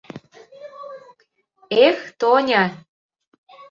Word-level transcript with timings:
—Эх, 1.85 1.97
Тоня! 2.19 2.63